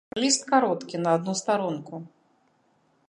[0.21, 2.01] Ліст кароткі, на адну старонку.